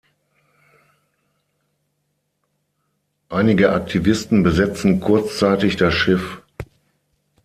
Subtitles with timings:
[3.29, 6.41] Einige Aktivisten besetzten kurzzeitig das Schiff.